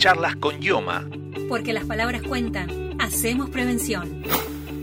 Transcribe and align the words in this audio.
Charlas 0.00 0.34
con 0.36 0.60
Yoma. 0.60 1.04
Porque 1.46 1.74
las 1.74 1.84
palabras 1.84 2.22
cuentan. 2.22 2.96
Hacemos 2.98 3.50
prevención. 3.50 4.22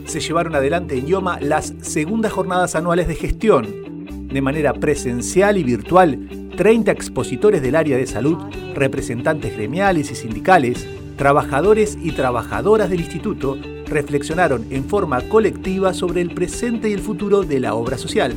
Se 0.05 0.19
llevaron 0.19 0.53
adelante 0.53 0.95
en 0.95 1.07
Yoma 1.07 1.39
las 1.41 1.73
segundas 1.81 2.31
jornadas 2.31 2.75
anuales 2.75 3.07
de 3.07 3.15
gestión. 3.15 4.27
De 4.27 4.41
manera 4.43 4.73
presencial 4.73 5.57
y 5.57 5.63
virtual, 5.63 6.51
30 6.55 6.91
expositores 6.91 7.63
del 7.63 7.75
área 7.75 7.97
de 7.97 8.05
salud, 8.05 8.37
representantes 8.75 9.53
gremiales 9.57 10.11
y 10.11 10.15
sindicales, 10.15 10.87
trabajadores 11.17 11.97
y 11.99 12.11
trabajadoras 12.11 12.91
del 12.91 12.99
instituto 12.99 13.57
reflexionaron 13.87 14.67
en 14.69 14.83
forma 14.83 15.21
colectiva 15.21 15.95
sobre 15.95 16.21
el 16.21 16.31
presente 16.35 16.89
y 16.89 16.93
el 16.93 16.99
futuro 16.99 17.41
de 17.41 17.59
la 17.59 17.73
obra 17.73 17.97
social. 17.97 18.35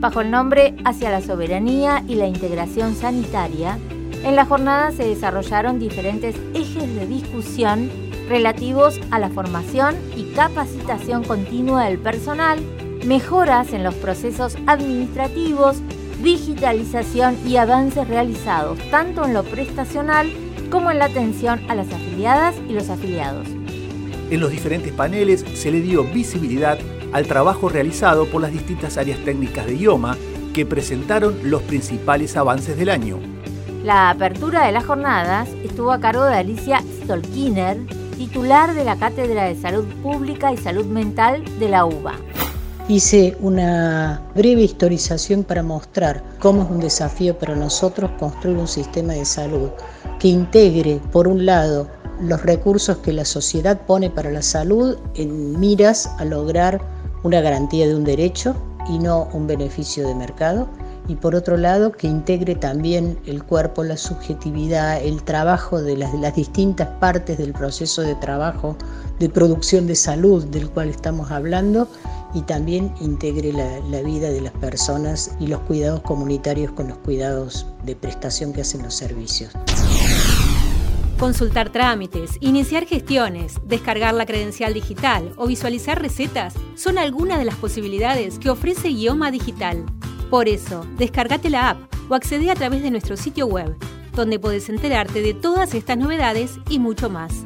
Bajo 0.00 0.22
el 0.22 0.32
nombre 0.32 0.74
Hacia 0.84 1.12
la 1.12 1.20
Soberanía 1.20 2.02
y 2.08 2.16
la 2.16 2.26
Integración 2.26 2.96
Sanitaria, 2.96 3.78
en 4.24 4.36
la 4.36 4.44
jornada 4.44 4.92
se 4.92 5.04
desarrollaron 5.04 5.78
diferentes 5.78 6.36
ejes 6.54 6.94
de 6.94 7.06
discusión 7.06 7.90
relativos 8.28 9.00
a 9.10 9.18
la 9.18 9.30
formación 9.30 9.96
y 10.16 10.24
capacitación 10.34 11.24
continua 11.24 11.86
del 11.86 11.98
personal, 11.98 12.60
mejoras 13.04 13.72
en 13.72 13.82
los 13.82 13.94
procesos 13.94 14.56
administrativos, 14.66 15.78
digitalización 16.22 17.36
y 17.46 17.56
avances 17.56 18.06
realizados 18.06 18.78
tanto 18.90 19.24
en 19.24 19.34
lo 19.34 19.42
prestacional 19.42 20.30
como 20.70 20.90
en 20.90 20.98
la 20.98 21.06
atención 21.06 21.60
a 21.68 21.74
las 21.74 21.92
afiliadas 21.92 22.54
y 22.68 22.72
los 22.72 22.90
afiliados. 22.90 23.48
En 24.30 24.38
los 24.38 24.50
diferentes 24.50 24.92
paneles 24.92 25.44
se 25.54 25.72
le 25.72 25.80
dio 25.80 26.04
visibilidad 26.04 26.78
al 27.12 27.26
trabajo 27.26 27.68
realizado 27.68 28.26
por 28.26 28.42
las 28.42 28.52
distintas 28.52 28.96
áreas 28.96 29.18
técnicas 29.24 29.66
de 29.66 29.76
IOMA 29.76 30.16
que 30.54 30.66
presentaron 30.66 31.36
los 31.42 31.62
principales 31.62 32.36
avances 32.36 32.76
del 32.76 32.90
año. 32.90 33.18
La 33.84 34.10
apertura 34.10 34.66
de 34.66 34.72
las 34.72 34.84
jornadas 34.84 35.48
estuvo 35.64 35.90
a 35.90 36.00
cargo 36.00 36.24
de 36.24 36.34
Alicia 36.34 36.82
Stolkiner, 37.02 37.78
titular 38.14 38.74
de 38.74 38.84
la 38.84 38.96
Cátedra 38.96 39.44
de 39.44 39.58
Salud 39.58 39.86
Pública 40.02 40.52
y 40.52 40.58
Salud 40.58 40.84
Mental 40.84 41.42
de 41.58 41.68
la 41.70 41.86
UBA. 41.86 42.12
Hice 42.88 43.38
una 43.40 44.20
breve 44.34 44.62
historización 44.62 45.44
para 45.44 45.62
mostrar 45.62 46.22
cómo 46.40 46.64
es 46.64 46.70
un 46.70 46.80
desafío 46.80 47.38
para 47.38 47.56
nosotros 47.56 48.10
construir 48.18 48.58
un 48.58 48.68
sistema 48.68 49.14
de 49.14 49.24
salud 49.24 49.70
que 50.18 50.28
integre, 50.28 51.00
por 51.10 51.26
un 51.26 51.46
lado, 51.46 51.88
los 52.20 52.42
recursos 52.42 52.98
que 52.98 53.14
la 53.14 53.24
sociedad 53.24 53.80
pone 53.86 54.10
para 54.10 54.30
la 54.30 54.42
salud 54.42 54.98
en 55.14 55.58
miras 55.58 56.10
a 56.18 56.26
lograr 56.26 56.82
una 57.22 57.40
garantía 57.40 57.88
de 57.88 57.94
un 57.94 58.04
derecho 58.04 58.54
y 58.90 58.98
no 58.98 59.30
un 59.32 59.46
beneficio 59.46 60.06
de 60.06 60.14
mercado 60.14 60.68
y 61.10 61.16
por 61.16 61.34
otro 61.34 61.56
lado 61.56 61.90
que 61.90 62.06
integre 62.06 62.54
también 62.54 63.18
el 63.26 63.42
cuerpo, 63.42 63.82
la 63.82 63.96
subjetividad, 63.96 65.02
el 65.02 65.24
trabajo 65.24 65.82
de 65.82 65.96
las, 65.96 66.12
distintas 66.36 66.86
partes 67.00 67.36
del 67.36 67.52
proceso 67.52 68.02
de 68.02 68.14
trabajo 68.14 68.76
de 69.18 69.28
producción 69.28 69.88
de 69.88 69.96
salud 69.96 70.44
del 70.44 70.70
cual 70.70 70.88
estamos 70.88 71.32
hablando 71.32 71.88
y 72.32 72.42
también 72.42 72.94
integre 73.00 73.52
la, 73.52 73.80
la, 73.90 74.02
vida 74.02 74.30
de 74.30 74.40
las 74.40 74.52
personas 74.52 75.32
y 75.40 75.48
los 75.48 75.58
cuidados 75.62 76.00
comunitarios 76.02 76.70
con 76.72 76.86
los 76.86 76.98
cuidados 76.98 77.66
de 77.84 77.96
prestación 77.96 78.52
que 78.52 78.60
hacen 78.60 78.84
los 78.84 78.94
servicios. 78.94 79.52
Consultar 81.18 81.70
trámites, 81.70 82.36
iniciar 82.38 82.86
gestiones, 82.86 83.56
descargar 83.64 84.14
la 84.14 84.26
credencial 84.26 84.72
digital 84.72 85.32
o 85.36 85.48
visualizar 85.48 86.00
recetas 86.00 86.54
son 86.76 86.98
algunas 86.98 87.40
de 87.40 87.46
las 87.46 87.56
posibilidades 87.56 88.38
que 88.38 88.48
ofrece 88.48 88.90
Idioma 88.90 89.32
Digital. 89.32 89.84
Por 90.30 90.48
eso, 90.48 90.86
descargate 90.96 91.50
la 91.50 91.70
app 91.70 91.78
o 92.08 92.14
accede 92.14 92.52
a 92.52 92.54
través 92.54 92.84
de 92.84 92.92
nuestro 92.92 93.16
sitio 93.16 93.48
web, 93.48 93.74
donde 94.14 94.38
puedes 94.38 94.68
enterarte 94.68 95.22
de 95.22 95.34
todas 95.34 95.74
estas 95.74 95.98
novedades 95.98 96.60
y 96.68 96.78
mucho 96.78 97.10
más. 97.10 97.42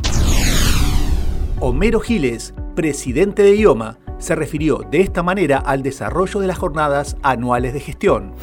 Homero 1.60 2.00
Giles, 2.00 2.52
presidente 2.74 3.42
de 3.42 3.56
IOMA, 3.56 3.96
se 4.18 4.34
refirió 4.34 4.80
de 4.90 5.00
esta 5.00 5.22
manera 5.22 5.56
al 5.56 5.82
desarrollo 5.82 6.40
de 6.40 6.46
las 6.46 6.58
jornadas 6.58 7.16
anuales 7.22 7.72
de 7.72 7.80
gestión. 7.80 8.34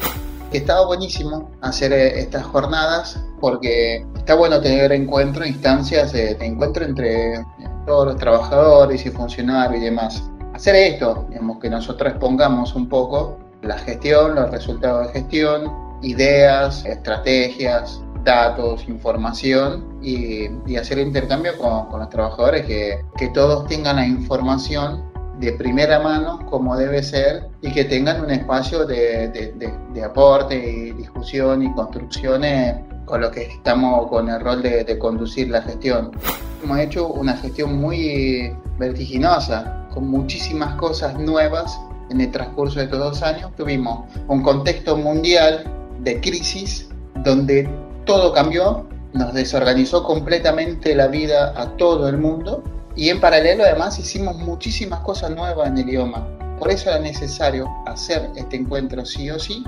Estaba 0.52 0.86
buenísimo 0.86 1.52
hacer 1.60 1.92
estas 1.92 2.44
jornadas 2.44 3.24
porque 3.40 4.04
está 4.16 4.34
bueno 4.34 4.60
tener 4.60 4.90
encuentro, 4.90 5.46
instancias 5.46 6.12
de, 6.12 6.34
de 6.34 6.46
encuentro 6.46 6.84
entre 6.84 7.44
todos 7.86 8.06
los 8.06 8.16
trabajadores 8.16 9.06
y 9.06 9.10
funcionarios 9.10 9.80
y 9.80 9.84
demás. 9.84 10.20
Hacer 10.52 10.74
esto, 10.74 11.26
digamos, 11.28 11.60
que 11.60 11.70
nosotros 11.70 12.14
pongamos 12.18 12.74
un 12.74 12.88
poco 12.88 13.38
la 13.62 13.78
gestión, 13.78 14.34
los 14.34 14.50
resultados 14.50 15.06
de 15.06 15.12
gestión, 15.20 15.72
ideas, 16.02 16.84
estrategias, 16.84 18.02
datos, 18.24 18.86
información 18.88 19.98
y, 20.02 20.76
hacer 20.76 20.98
intercambio 20.98 21.56
con, 21.58 21.98
los 21.98 22.08
trabajadores, 22.10 22.66
que, 22.66 23.04
que, 23.16 23.28
todos 23.28 23.66
tengan 23.66 23.96
la 23.96 24.06
información 24.06 25.04
de 25.38 25.52
primera 25.52 25.98
mano 26.00 26.44
como 26.46 26.76
debe 26.76 27.02
ser 27.02 27.48
y 27.62 27.72
que 27.72 27.84
tengan 27.84 28.22
un 28.22 28.30
espacio 28.30 28.84
de, 28.84 29.28
de, 29.28 29.52
de, 29.52 29.72
de 29.92 30.04
aporte 30.04 30.54
y 30.54 30.92
discusión 30.92 31.62
y 31.62 31.72
construcciones 31.72 32.76
con 33.04 33.20
lo 33.20 33.30
que 33.30 33.42
estamos 33.42 34.08
con 34.08 34.28
el 34.28 34.40
rol 34.40 34.62
de 34.62 34.98
conducir 34.98 35.48
la 35.50 35.62
gestión. 35.62 36.12
Hemos 36.62 36.78
hecho 36.78 37.08
una 37.08 37.36
gestión 37.36 37.80
muy 37.80 38.56
vertiginosa, 38.78 39.88
con 39.92 40.08
muchísimas 40.08 40.76
cosas 40.76 41.18
nuevas 41.18 41.76
en 42.12 42.20
el 42.20 42.30
transcurso 42.30 42.78
de 42.78 42.84
estos 42.84 42.98
dos 42.98 43.22
años 43.22 43.50
tuvimos 43.56 44.04
un 44.28 44.42
contexto 44.42 44.96
mundial 44.96 45.64
de 46.00 46.20
crisis 46.20 46.88
donde 47.24 47.68
todo 48.04 48.32
cambió, 48.32 48.86
nos 49.12 49.32
desorganizó 49.32 50.04
completamente 50.04 50.94
la 50.94 51.08
vida 51.08 51.52
a 51.56 51.76
todo 51.76 52.08
el 52.08 52.18
mundo 52.18 52.62
y 52.94 53.08
en 53.08 53.20
paralelo 53.20 53.64
además 53.64 53.98
hicimos 53.98 54.36
muchísimas 54.36 55.00
cosas 55.00 55.30
nuevas 55.30 55.68
en 55.68 55.78
el 55.78 55.88
idioma. 55.88 56.26
Por 56.58 56.70
eso 56.70 56.90
era 56.90 56.98
necesario 56.98 57.68
hacer 57.86 58.30
este 58.36 58.56
encuentro 58.56 59.04
sí 59.04 59.30
o 59.30 59.38
sí. 59.38 59.64